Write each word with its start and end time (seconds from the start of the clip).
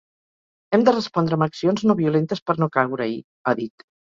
Hem 0.77 0.85
de 0.87 0.93
respondre 0.95 1.37
amb 1.39 1.45
accions 1.47 1.85
no 1.91 1.97
violentes 2.01 2.45
per 2.49 2.59
no 2.63 2.73
caure-hi, 2.79 3.17
ha 3.53 3.59
dit. 3.65 3.89